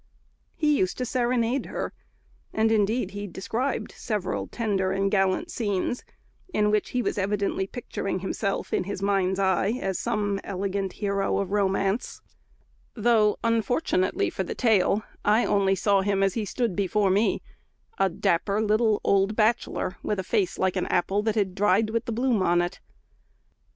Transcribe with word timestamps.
He 0.55 0.79
used 0.79 0.97
to 0.97 1.05
serenade 1.05 1.67
her; 1.67 1.93
and 2.51 2.71
indeed 2.71 3.11
he 3.11 3.27
described 3.27 3.91
several 3.95 4.47
tender 4.47 4.91
and 4.91 5.11
gallant 5.11 5.51
scenes, 5.51 6.03
in 6.51 6.71
which 6.71 6.89
he 6.89 7.03
was 7.03 7.19
evidently 7.19 7.67
picturing 7.67 8.17
himself 8.21 8.73
in 8.73 8.85
his 8.85 9.03
mind's 9.03 9.37
eye 9.37 9.73
as 9.79 9.99
some 9.99 10.39
elegant 10.43 10.93
hero 10.93 11.37
of 11.37 11.51
romance, 11.51 12.19
though, 12.95 13.37
unfortunately 13.43 14.31
for 14.31 14.43
the 14.43 14.55
tale, 14.55 15.03
I 15.23 15.45
only 15.45 15.75
saw 15.75 16.01
him 16.01 16.23
as 16.23 16.33
he 16.33 16.45
stood 16.45 16.75
before 16.75 17.11
me, 17.11 17.43
a 17.99 18.09
dapper 18.09 18.59
little 18.59 19.01
old 19.03 19.35
bachelor, 19.35 19.97
with 20.01 20.17
a 20.17 20.23
face 20.23 20.57
like 20.57 20.77
an 20.77 20.87
apple 20.87 21.21
that 21.21 21.35
has 21.35 21.45
dried 21.53 21.91
with 21.91 22.05
the 22.05 22.11
bloom 22.11 22.41
on 22.41 22.63
it. 22.63 22.79